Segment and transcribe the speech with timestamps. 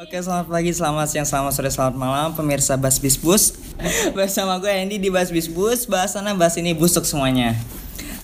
[0.00, 3.52] Oke selamat pagi, selamat siang, selamat sore, selamat malam Pemirsa Bas Bisbus
[4.16, 7.52] Bersama gue Andy di Bas Bisbus Bahasannya bahas ini busuk semuanya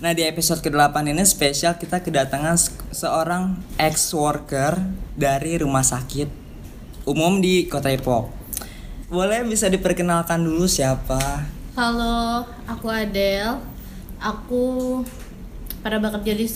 [0.00, 4.80] Nah di episode ke-8 ini spesial kita kedatangan se- seorang ex-worker
[5.20, 6.32] dari rumah sakit
[7.04, 8.32] umum di Kota Depok
[9.12, 11.44] Boleh bisa diperkenalkan dulu siapa?
[11.76, 13.60] Halo, aku Adele.
[14.16, 14.64] Aku
[15.84, 16.48] pada bekerja di,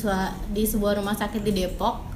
[0.57, 2.09] di sebuah rumah sakit di Depok.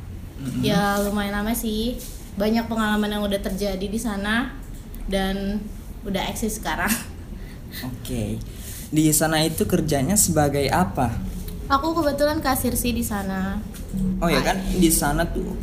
[0.64, 2.00] Ya lumayan lama sih.
[2.34, 4.54] Banyak pengalaman yang udah terjadi di sana
[5.06, 5.62] dan
[6.04, 6.90] udah eksis sekarang.
[7.82, 8.38] Oke
[8.94, 11.10] Di sana itu kerjanya sebagai apa?
[11.66, 13.58] Aku kebetulan kasir sih di sana.
[14.22, 15.54] Oh ya kan di sana tuh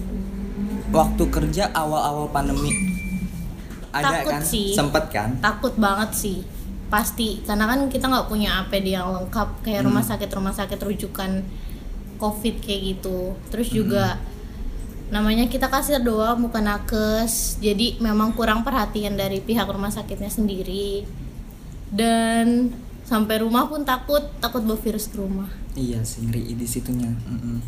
[0.91, 2.71] waktu kerja awal-awal pandemi
[3.91, 4.71] ada Takut kan sih.
[4.75, 6.37] sempet kan Takut banget sih.
[6.91, 11.43] Pasti karena kan kita nggak punya APD yang lengkap kayak rumah sakit rumah sakit rujukan
[12.19, 13.35] COVID kayak gitu.
[13.47, 14.19] Terus juga
[15.11, 17.59] namanya kita kasir doang bukan nakes.
[17.59, 21.03] Jadi memang kurang perhatian dari pihak rumah sakitnya sendiri.
[21.91, 22.71] Dan
[23.03, 25.51] sampai rumah pun takut takut bawa virus ke rumah.
[25.75, 27.11] Iya sih ngeri di situnya.
[27.11, 27.59] Mm-mm.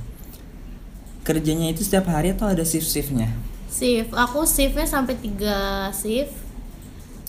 [1.23, 3.31] kerjanya itu setiap hari atau ada shift shiftnya?
[3.71, 4.11] Shift.
[4.11, 6.35] Aku shiftnya sampai tiga shift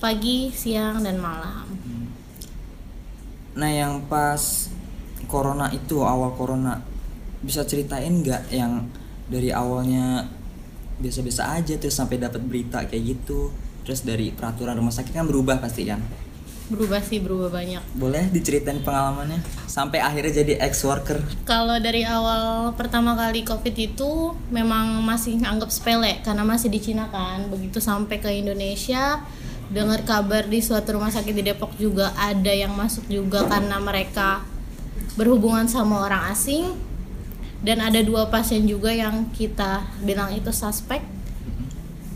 [0.02, 1.66] pagi siang dan malam.
[3.54, 4.66] Nah yang pas
[5.30, 6.82] corona itu awal corona
[7.38, 8.82] bisa ceritain nggak yang
[9.28, 10.28] dari awalnya
[11.00, 13.50] biasa-biasa aja terus sampai dapat berita kayak gitu.
[13.84, 16.00] Terus dari peraturan rumah sakit kan berubah pasti kan?
[16.64, 17.84] Berubah sih berubah banyak.
[18.00, 19.36] Boleh diceritain pengalamannya?
[19.68, 25.68] Sampai akhirnya jadi ex worker Kalau dari awal pertama kali COVID itu memang masih anggap
[25.68, 27.52] sepele karena masih di Cina kan.
[27.52, 29.20] Begitu sampai ke Indonesia,
[29.68, 34.40] dengar kabar di suatu rumah sakit di Depok juga ada yang masuk juga karena mereka
[35.20, 36.93] berhubungan sama orang asing.
[37.64, 41.00] Dan ada dua pasien juga yang kita bilang itu suspek.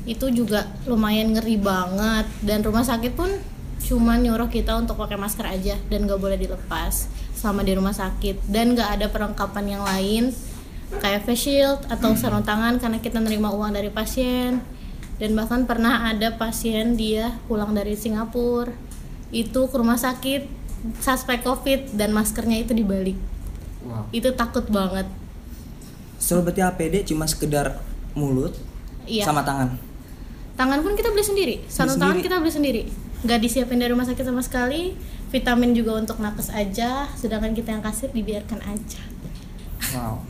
[0.04, 2.28] Itu juga lumayan ngeri banget.
[2.44, 3.32] Dan rumah sakit pun
[3.80, 8.44] cuma nyuruh kita untuk pakai masker aja dan gak boleh dilepas selama di rumah sakit.
[8.44, 10.36] Dan gak ada perlengkapan yang lain
[11.00, 14.60] kayak face shield atau sarung tangan karena kita nerima uang dari pasien.
[15.16, 18.68] Dan bahkan pernah ada pasien dia pulang dari Singapura.
[19.32, 20.44] Itu ke rumah sakit
[21.00, 23.16] suspek covid dan maskernya itu dibalik.
[23.88, 24.12] Wow.
[24.12, 25.08] Itu takut banget
[26.18, 27.78] So berarti APD cuma sekedar
[28.18, 28.54] mulut
[29.06, 29.22] iya.
[29.22, 29.78] sama tangan.
[30.58, 31.54] tangan pun kita beli sendiri.
[31.70, 32.26] Sarung tangan sendiri?
[32.26, 32.82] kita beli sendiri.
[33.22, 34.98] Nggak disiapin dari rumah sakit sama sekali.
[35.30, 37.06] Vitamin juga untuk nakes aja.
[37.14, 39.02] Sedangkan kita yang kasir dibiarkan aja.
[39.94, 40.20] Wow.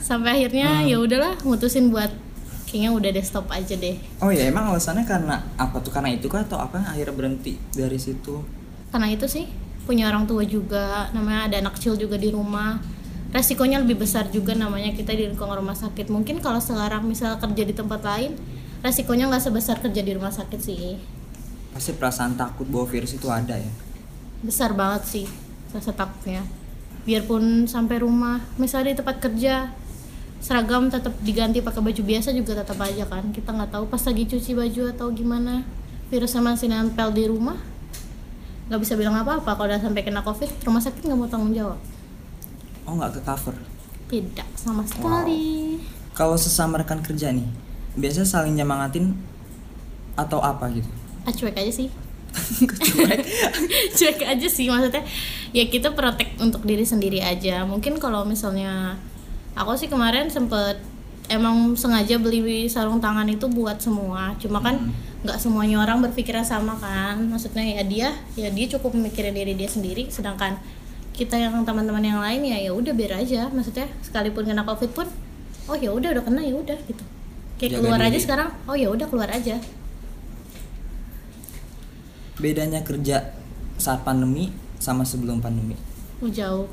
[0.00, 2.10] sampai akhirnya ya udahlah mutusin buat
[2.66, 3.94] kayaknya udah deh stop aja deh.
[4.18, 5.94] Oh ya emang alasannya karena apa tuh?
[5.94, 8.42] Karena itu kah atau apa akhirnya berhenti dari situ?
[8.90, 9.46] karena itu sih
[9.86, 11.08] punya orang tua juga.
[11.14, 12.78] Namanya ada anak kecil juga di rumah
[13.30, 16.10] resikonya lebih besar juga namanya kita di lingkungan rumah sakit.
[16.10, 18.34] Mungkin kalau sekarang misal kerja di tempat lain
[18.82, 20.98] resikonya nggak sebesar kerja di rumah sakit sih.
[21.70, 23.72] Pasti perasaan takut bahwa virus itu ada ya.
[24.40, 25.26] besar banget sih
[25.70, 26.40] rasa takutnya.
[27.04, 29.68] Biarpun sampai rumah misalnya di tempat kerja
[30.40, 33.30] seragam tetap diganti pakai baju biasa juga tetap aja kan.
[33.30, 35.62] Kita nggak tahu pas lagi cuci baju atau gimana.
[36.08, 37.60] Virusnya masih nempel di rumah
[38.70, 41.74] nggak bisa bilang apa-apa kalau udah sampai kena covid rumah sakit nggak mau tanggung jawab
[42.90, 43.54] Oh nggak ke cover.
[44.10, 45.78] tidak sama sekali.
[46.18, 47.46] Kalau sesama rekan kerja nih,
[47.94, 49.14] biasanya saling nyemangatin
[50.18, 50.90] atau apa gitu?
[51.22, 51.88] ah cuek aja sih.
[52.66, 53.20] Cuek.
[53.98, 55.02] cuek aja sih maksudnya
[55.50, 57.62] ya kita protek untuk diri sendiri aja.
[57.66, 58.98] Mungkin kalau misalnya
[59.54, 60.78] aku sih kemarin sempet
[61.30, 64.34] emang sengaja beli sarung tangan itu buat semua.
[64.42, 64.90] Cuma kan
[65.22, 67.18] nggak semuanya orang berpikiran sama kan.
[67.30, 68.08] Maksudnya ya dia
[68.38, 70.06] ya dia cukup mikirin diri dia sendiri.
[70.10, 70.58] Sedangkan
[71.20, 73.52] kita yang teman-teman yang lain ya ya udah biar aja.
[73.52, 75.04] Maksudnya sekalipun kena covid pun
[75.68, 77.04] oh ya udah udah kena ya udah gitu.
[77.60, 78.24] Kayak Jaga keluar aja diri.
[78.24, 79.60] sekarang oh ya udah keluar aja.
[82.40, 83.36] Bedanya kerja
[83.76, 84.48] saat pandemi
[84.80, 85.76] sama sebelum pandemi?
[86.24, 86.64] Oh, jauh.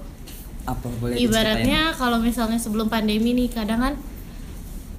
[0.63, 3.94] Apa boleh ibaratnya kalau misalnya sebelum pandemi nih kadang kan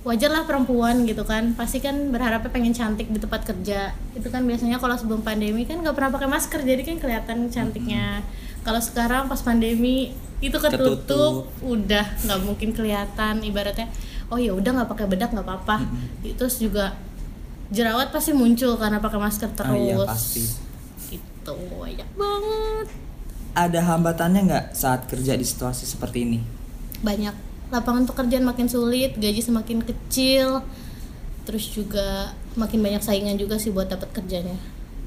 [0.04, 1.56] wajar lah perempuan gitu kan.
[1.56, 3.96] Pasti kan berharapnya pengen cantik di tempat kerja.
[4.12, 8.20] Itu kan biasanya kalau sebelum pandemi kan nggak pernah pakai masker jadi kan kelihatan cantiknya
[8.60, 11.34] kalau sekarang pas pandemi itu ketutup, Ketutup.
[11.60, 13.90] udah nggak mungkin kelihatan ibaratnya
[14.28, 15.82] oh ya udah nggak pakai bedak nggak apa-apa
[16.32, 16.94] terus juga
[17.69, 20.43] jerawat pasti muncul karena pakai masker terus Ah, iya, pasti.
[21.10, 22.87] itu banyak banget
[23.50, 26.38] Ada hambatannya nggak saat kerja di situasi seperti ini?
[26.99, 27.34] banyak
[27.69, 30.62] lapangan pekerjaan makin sulit gaji semakin kecil
[31.43, 34.54] terus juga makin banyak saingan juga sih buat dapat kerjanya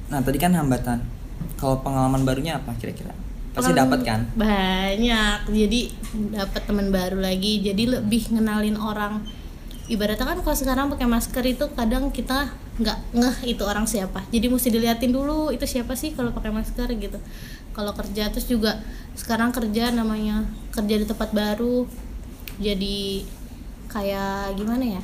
[0.08, 1.00] Nah tadi kan hambatan.
[1.56, 3.16] Kalau pengalaman barunya apa kira-kira?
[3.52, 4.20] Pasti dapat kan?
[4.32, 5.52] banyak.
[5.52, 5.92] Jadi
[6.32, 7.60] dapat teman baru lagi.
[7.60, 9.28] Jadi lebih ngenalin orang.
[9.92, 12.48] Ibaratnya kan kalau sekarang pakai masker itu kadang kita
[12.80, 14.24] nggak ngeh itu orang siapa.
[14.32, 16.88] Jadi mesti diliatin dulu itu siapa sih kalau pakai masker?
[16.96, 17.20] gitu.
[17.76, 18.80] Kalau kerja terus juga
[19.20, 21.84] sekarang kerja namanya kerja di tempat baru.
[22.56, 23.28] Jadi
[23.92, 25.04] kayak gimana ya?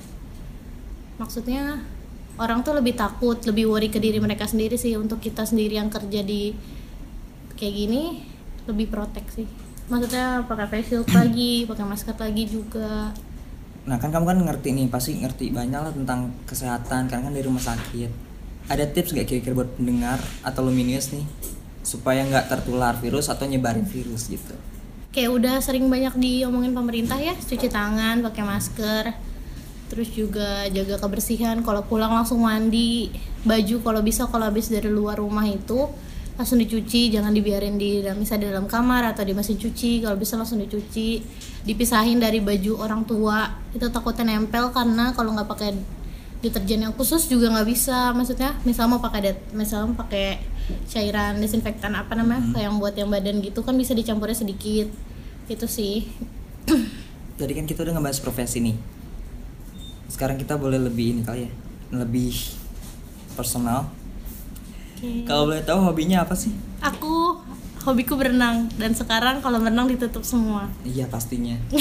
[1.20, 1.84] Maksudnya
[2.40, 4.96] orang tuh lebih takut lebih worry ke diri mereka sendiri sih.
[4.96, 6.56] Untuk kita sendiri yang kerja di
[7.60, 8.04] kayak gini
[8.68, 9.48] lebih protek sih
[9.88, 13.16] maksudnya pakai face shield lagi pakai masker lagi juga
[13.88, 17.48] Nah kan kamu kan ngerti nih, pasti ngerti banyak lah tentang kesehatan karena kan dari
[17.48, 18.12] rumah sakit.
[18.68, 21.24] Ada tips gak kira-kira buat pendengar atau Luminius nih
[21.88, 24.60] supaya nggak tertular virus atau nyebarin virus gitu?
[25.18, 29.04] kayak udah sering banyak diomongin pemerintah ya cuci tangan pakai masker
[29.90, 33.10] terus juga jaga kebersihan kalau pulang langsung mandi
[33.42, 35.90] baju kalau bisa kalau habis dari luar rumah itu
[36.38, 40.14] langsung dicuci jangan dibiarin di dalam misalnya di dalam kamar atau di mesin cuci kalau
[40.22, 41.18] bisa langsung dicuci
[41.66, 43.50] dipisahin dari baju orang tua.
[43.74, 45.74] Itu takutnya nempel karena kalau nggak pakai
[46.38, 48.14] deterjen yang khusus juga nggak bisa.
[48.14, 50.38] Maksudnya misal mau pakai det misal mau pakai
[50.86, 54.88] cairan desinfektan apa namanya kayak yang buat yang badan gitu kan bisa dicampurnya sedikit.
[55.50, 56.06] Itu sih.
[57.42, 58.78] Tadi kan kita udah ngebahas profesi nih.
[60.06, 61.52] Sekarang kita boleh lebih ini kali ya,
[61.98, 62.34] lebih
[63.34, 63.90] personal.
[64.98, 65.24] Oke.
[65.24, 66.50] Kalau boleh tahu hobinya apa sih?
[66.78, 67.38] aku
[67.84, 71.54] hobiku berenang dan sekarang kalau berenang ditutup semua Iya pastinya.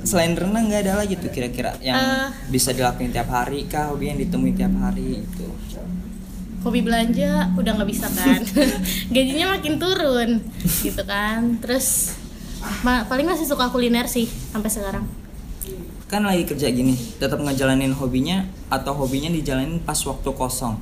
[0.00, 2.28] Selain renang nggak ada lagi tuh kira-kira yang Eh.
[2.48, 5.46] bisa dilakuin tiap hari kah hobi yang ditemuin tiap hari itu
[6.60, 8.40] hobi belanja udah nggak bisa kan
[9.14, 10.30] gajinya makin turun
[10.78, 12.16] gitu kan terus
[12.82, 15.04] ma- paling masih suka kuliner sih sampai sekarang
[16.10, 20.74] kan lagi kerja gini tetap ngejalanin hobinya atau hobinya dijalanin pas waktu kosong?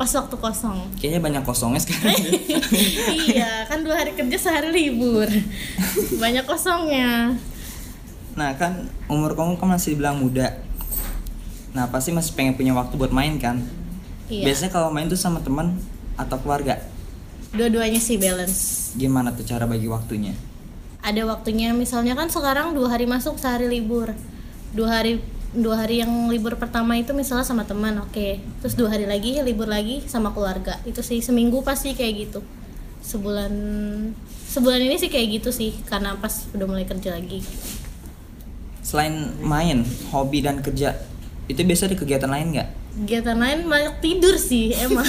[0.00, 0.88] Pas waktu kosong.
[0.96, 2.16] Kayaknya banyak kosongnya sekarang.
[3.28, 5.28] Iya kan dua hari kerja sehari libur.
[6.22, 7.36] Banyak kosongnya.
[8.32, 10.64] Nah kan umur kamu kan masih dibilang muda.
[11.76, 13.60] Nah pasti masih pengen punya waktu buat main kan?
[14.32, 14.48] Iya.
[14.48, 15.76] Biasanya kalau main tuh sama teman
[16.16, 16.80] atau keluarga?
[17.52, 18.96] Dua-duanya sih balance.
[18.96, 20.32] Gimana tuh cara bagi waktunya
[21.02, 21.74] ada waktunya.
[21.74, 24.14] Misalnya kan sekarang dua hari masuk sehari libur.
[24.72, 25.18] Dua hari
[25.52, 28.40] dua hari yang libur pertama itu misalnya sama teman oke.
[28.64, 30.78] Terus dua hari lagi libur lagi sama keluarga.
[30.86, 32.40] Itu sih seminggu pasti kayak gitu.
[33.02, 33.52] Sebulan
[34.48, 37.42] sebulan ini sih kayak gitu sih karena pas udah mulai kerja lagi.
[38.82, 39.12] Selain
[39.42, 40.94] main hobi dan kerja
[41.46, 42.68] itu biasa di kegiatan lain nggak?
[43.04, 45.04] Kegiatan lain banyak tidur sih emang.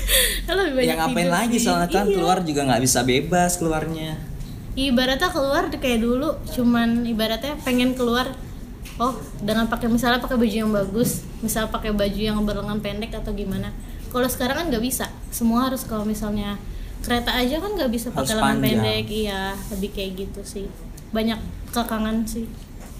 [0.48, 1.66] Lebih banyak yang ngapain tidur lagi sih.
[1.66, 2.14] soalnya kan Iya.
[2.14, 4.33] keluar juga nggak bisa bebas keluarnya
[4.74, 8.34] ibaratnya keluar kayak dulu cuman ibaratnya pengen keluar
[8.98, 13.34] oh dengan pakai misalnya pakai baju yang bagus misal pakai baju yang berlengan pendek atau
[13.34, 13.70] gimana.
[14.14, 15.10] Kalau sekarang kan nggak bisa.
[15.34, 16.54] Semua harus kalau misalnya
[17.02, 19.04] kereta aja kan nggak bisa pakai lengan pendek.
[19.10, 20.66] Iya lebih kayak gitu sih.
[21.10, 21.38] Banyak
[21.74, 22.46] kekangan sih.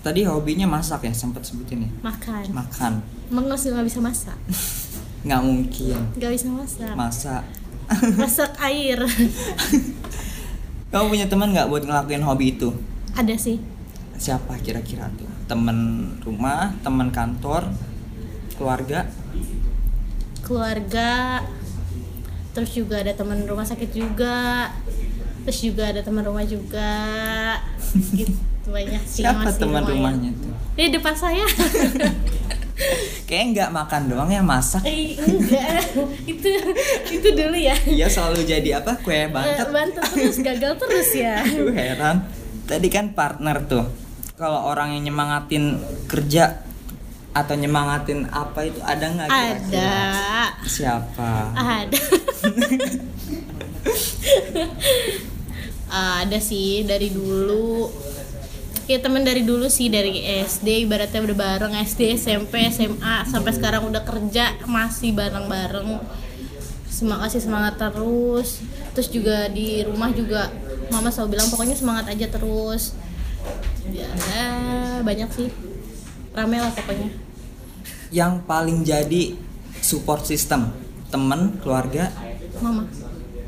[0.05, 1.91] Tadi hobinya masak ya sempat sebutin ya?
[2.05, 2.45] Makan.
[2.53, 2.93] Makan.
[3.33, 4.37] Emang nggak bisa masak?
[5.25, 5.97] Nggak mungkin.
[6.21, 6.93] Nggak bisa masak.
[6.93, 7.43] Masak.
[8.21, 9.01] Masak air
[10.95, 12.71] kamu punya teman nggak buat ngelakuin hobi itu?
[13.19, 13.59] Ada sih.
[14.15, 15.27] Siapa kira-kira tuh?
[15.51, 17.67] Teman rumah teman kantor
[18.55, 19.11] keluarga?
[20.47, 21.43] Keluarga
[22.55, 24.71] terus juga ada teman rumah sakit juga
[25.43, 26.95] terus juga ada teman rumah juga.
[28.15, 30.55] Gitu banyak sih siapa teman rumahnya tuh?
[30.79, 31.43] Di depan saya
[33.29, 34.83] kayaknya nggak makan doang ya masak.
[34.85, 35.83] Eh enggak.
[36.33, 36.49] Itu
[37.11, 37.77] itu dulu ya.
[37.87, 38.99] Iya selalu jadi apa?
[39.01, 39.69] Kue bantet.
[39.69, 41.41] Eh, bantu terus gagal terus ya.
[41.47, 42.17] Aduh heran.
[42.65, 43.85] Tadi kan partner tuh.
[44.35, 45.79] Kalau orang yang nyemangatin
[46.11, 46.65] kerja
[47.35, 49.79] atau nyemangatin apa itu ada nggak kira-kira?
[49.79, 49.95] ada.
[50.67, 51.31] Siapa?
[51.55, 52.01] Ada.
[55.95, 57.91] Ada sih dari dulu
[58.85, 63.89] ya temen dari dulu sih dari SD ibaratnya udah bareng SD SMP SMA sampai sekarang
[63.89, 66.05] udah kerja masih bareng-bareng.
[66.89, 68.61] Semangat kasih semangat terus.
[68.93, 70.53] Terus juga di rumah juga
[70.93, 72.93] mama selalu bilang pokoknya semangat aja terus.
[73.89, 74.09] Ya
[75.01, 75.49] banyak sih.
[76.37, 77.11] Rame lah pokoknya.
[78.13, 79.35] Yang paling jadi
[79.81, 80.71] support system
[81.09, 82.13] temen keluarga?
[82.61, 82.85] Mama.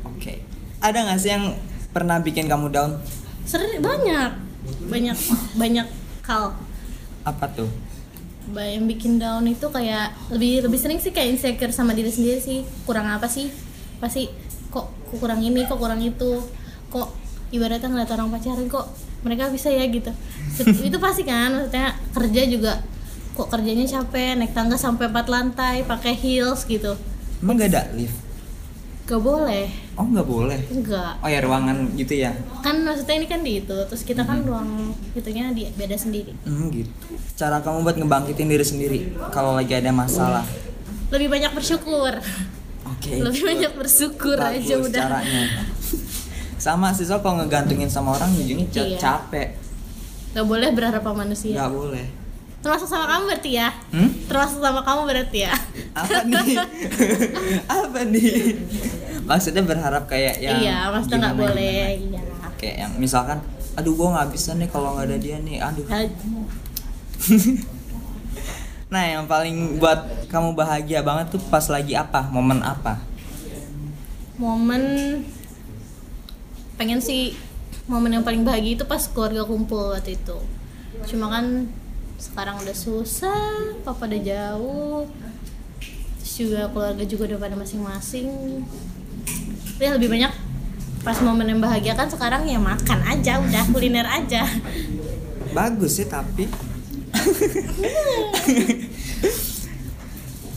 [0.03, 0.41] Oke.
[0.81, 1.55] Ada nggak sih yang
[1.93, 2.99] pernah bikin kamu down?
[3.47, 4.46] Sering banyak
[4.87, 5.17] banyak
[5.55, 5.87] banyak
[6.27, 6.55] hal.
[7.23, 7.69] Apa tuh?
[8.55, 12.63] Yang bikin down itu kayak lebih lebih sering sih kayak insecure sama diri sendiri sih.
[12.87, 13.51] Kurang apa sih?
[13.99, 14.31] Pasti
[14.71, 16.43] kok kok kurang ini kok kurang itu?
[16.87, 17.07] Kok
[17.51, 18.87] ibaratnya ngeliat orang pacaran kok
[19.23, 20.11] mereka bisa ya gitu.
[20.87, 22.73] Itu pasti kan maksudnya kerja juga.
[23.35, 26.95] Kok kerjanya capek naik tangga sampai empat lantai pakai heels gitu.
[27.43, 28.17] Emang gak ada lift?
[29.05, 30.61] Gak boleh Oh nggak boleh.
[30.69, 32.29] enggak Oh ya ruangan gitu ya?
[32.59, 36.69] kan maksudnya ini kan di itu terus kita kan ruang itunya di beda sendiri Hmm
[36.69, 36.89] gitu.
[37.33, 38.99] Cara kamu buat ngebangkitin diri sendiri
[39.29, 40.45] kalau lagi ada masalah.
[41.07, 42.13] lebih banyak bersyukur
[42.85, 43.11] Oke.
[43.17, 45.43] lebih banyak bersyukur Bagus aja udah caranya.
[46.57, 48.99] Sama sih so kalau ngegantungin sama orang ujungnya ca- Iya.
[48.99, 49.49] capek.
[50.29, 52.05] nggak boleh berharap sama manusia Nggak boleh.
[52.59, 54.09] termasuk sama kamu berarti ya Hmm?
[54.25, 55.53] termasuk sama kamu berarti ya
[55.95, 56.57] Apa nih?
[57.79, 58.33] Apa nih?
[59.27, 62.23] Maksudnya berharap kayak yang iya maksudnya nggak boleh gimana.
[62.23, 63.37] iya Kayak yang misalkan,
[63.77, 65.57] aduh gua nggak bisa nih kalau nggak ada dia nih.
[65.61, 65.85] Aduh.
[65.85, 66.01] Nah,
[68.87, 72.31] Nah, yang paling buat kamu bahagia banget tuh pas lagi apa?
[72.31, 73.03] Momen apa?
[74.37, 74.81] momen
[76.77, 77.33] pengen sih
[77.89, 80.37] momen yang paling bahagia itu pas keluarga kumpul waktu itu
[81.09, 81.65] cuma kan
[82.21, 85.09] sekarang udah susah papa udah jauh
[86.21, 88.29] terus juga keluarga juga udah pada masing-masing
[89.77, 90.31] ya lebih banyak
[90.99, 94.43] pas momen yang bahagia kan sekarang ya makan aja udah kuliner aja
[95.49, 96.45] Bagus sih tapi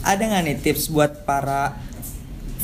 [0.00, 1.76] Ada nggak nih tips buat para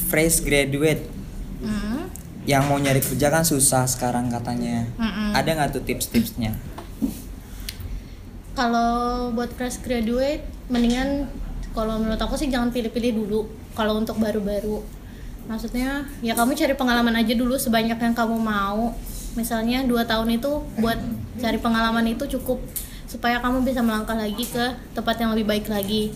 [0.06, 1.12] fresh graduate
[1.56, 2.12] Hmm,
[2.44, 4.84] yang mau nyari kerja kan susah sekarang katanya.
[4.94, 5.32] mm-mm.
[5.32, 6.52] Ada nggak tuh tips-tipsnya?
[8.52, 8.92] kalau
[9.32, 11.28] buat fresh graduate mendingan
[11.70, 14.80] kalau menurut aku sih jangan pilih-pilih dulu kalau untuk baru-baru
[15.46, 18.94] maksudnya ya kamu cari pengalaman aja dulu sebanyak yang kamu mau.
[19.36, 20.96] Misalnya dua tahun itu buat
[21.38, 22.58] cari pengalaman itu cukup
[23.06, 24.64] supaya kamu bisa melangkah lagi ke
[24.96, 26.10] tempat yang lebih baik lagi.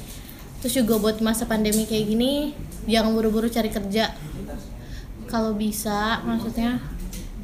[0.61, 2.53] Terus juga buat masa pandemi kayak gini
[2.89, 4.13] jangan buru-buru cari kerja.
[5.31, 6.81] Kalau bisa maksudnya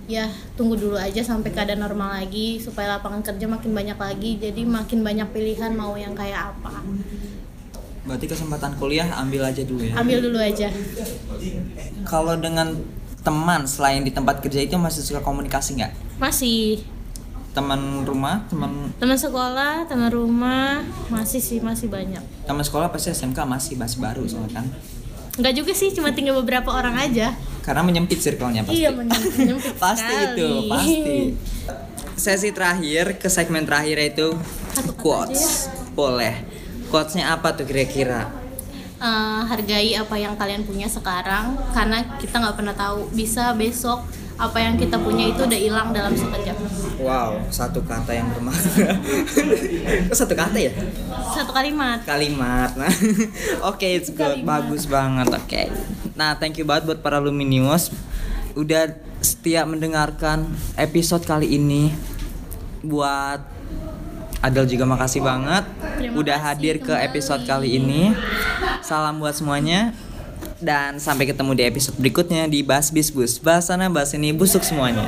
[0.07, 4.31] ya tunggu dulu aja sampai keadaan normal lagi supaya lapangan kerja makin banyak lagi.
[4.43, 6.83] Jadi makin banyak pilihan mau yang kayak apa
[8.07, 9.95] Berarti kesempatan kuliah ambil aja dulu ya.
[9.97, 10.71] ambil dulu aja
[12.03, 12.71] Kalau dengan
[13.21, 15.93] teman selain di tempat kerja itu masih suka komunikasi nggak?
[16.17, 16.87] masih
[17.51, 23.43] Teman rumah, teman teman sekolah teman rumah masih sih masih banyak teman sekolah pasti SMK
[23.43, 24.67] masih masih baru soalnya kan.
[25.37, 28.77] nggak juga sih cuma tinggal beberapa orang aja Karena menyempit circle-nya pasti.
[28.77, 30.29] iya menyempit pasti sekali.
[30.31, 31.17] itu pasti
[32.15, 34.37] sesi terakhir ke segmen terakhir itu
[34.71, 35.43] Satu kata quotes
[35.91, 36.35] boleh
[36.89, 38.31] quotesnya apa tuh kira-kira?
[38.97, 43.13] Eh, hargai apa yang kalian punya sekarang karena kita nggak pernah tahu.
[43.13, 44.03] Bisa besok
[44.37, 46.57] apa yang kita punya itu udah hilang dalam sekejap
[47.01, 49.01] wow satu kata yang bermakna.
[50.19, 50.73] Satu kata ya?
[51.33, 52.05] Satu kalimat.
[52.05, 52.73] Kalimat.
[52.77, 52.93] Nah
[53.73, 54.45] oke it's good.
[54.45, 54.49] Kalimat.
[54.49, 55.63] bagus banget oke.
[56.17, 57.93] Nah thank you banget buat para luminius.
[58.57, 61.93] Udah setia mendengarkan episode kali ini.
[62.85, 63.45] Buat
[64.45, 65.65] Adel juga makasih banget
[65.97, 67.07] Terima udah kasih hadir ke kembali.
[67.09, 68.13] episode kali ini.
[68.85, 69.97] Salam buat semuanya.
[70.57, 73.37] Dan sampai ketemu di episode berikutnya di Bas Bis Bus.
[73.37, 75.05] Bahas sana bahas ini busuk semuanya